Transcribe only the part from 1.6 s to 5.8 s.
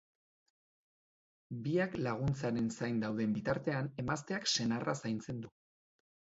Biak laguntzaren zain dauden bitartean emazteak senarra zaintzen du.